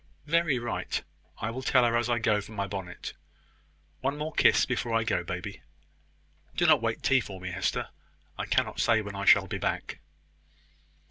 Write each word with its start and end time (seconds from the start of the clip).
"Very 0.25 0.57
right. 0.57 1.03
I 1.39 1.51
will 1.51 1.61
tell 1.61 1.85
her 1.85 1.95
as 1.95 2.09
I 2.09 2.17
go 2.17 2.41
for 2.41 2.53
my 2.53 2.65
bonnet. 2.65 3.13
One 3.99 4.17
more 4.17 4.33
kiss 4.33 4.65
before 4.65 4.95
I 4.95 5.03
go, 5.03 5.23
baby. 5.23 5.61
Do 6.55 6.65
not 6.65 6.81
wait 6.81 7.03
tea 7.03 7.19
for 7.19 7.39
me, 7.39 7.51
Hester. 7.51 7.89
I 8.35 8.47
cannot 8.47 8.79
say 8.79 9.03
when 9.03 9.15
I 9.15 9.25
shall 9.25 9.45
be 9.45 9.59
back." 9.59 9.99